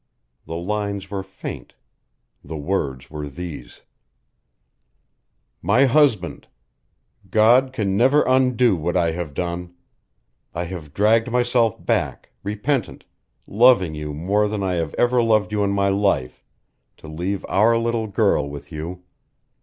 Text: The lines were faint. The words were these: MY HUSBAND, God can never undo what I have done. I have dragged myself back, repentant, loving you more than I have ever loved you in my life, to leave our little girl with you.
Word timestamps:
The 0.47 0.55
lines 0.57 1.11
were 1.11 1.21
faint. 1.21 1.75
The 2.43 2.57
words 2.57 3.11
were 3.11 3.27
these: 3.29 3.83
MY 5.61 5.85
HUSBAND, 5.85 6.47
God 7.29 7.71
can 7.71 7.95
never 7.97 8.23
undo 8.23 8.75
what 8.75 8.97
I 8.97 9.11
have 9.11 9.35
done. 9.35 9.75
I 10.55 10.63
have 10.63 10.95
dragged 10.95 11.29
myself 11.31 11.77
back, 11.85 12.31
repentant, 12.41 13.05
loving 13.45 13.93
you 13.93 14.11
more 14.11 14.47
than 14.47 14.63
I 14.63 14.73
have 14.73 14.95
ever 14.95 15.21
loved 15.21 15.51
you 15.51 15.63
in 15.63 15.69
my 15.69 15.89
life, 15.89 16.43
to 16.97 17.07
leave 17.07 17.45
our 17.47 17.77
little 17.77 18.07
girl 18.07 18.49
with 18.49 18.71
you. 18.71 19.03